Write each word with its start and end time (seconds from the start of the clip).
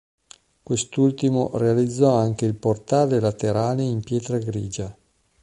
Quest'ultimo 0.63 1.51
realizzò 1.59 2.15
anche 2.15 2.45
il 2.45 2.55
portale 2.55 3.19
laterale 3.19 3.83
in 3.83 3.99
pietra 4.01 4.39
grigia. 4.39 4.97